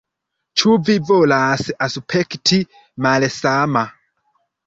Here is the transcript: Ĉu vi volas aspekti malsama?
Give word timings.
Ĉu 0.59 0.71
vi 0.85 0.95
volas 1.09 1.65
aspekti 1.87 2.59
malsama? 3.07 3.87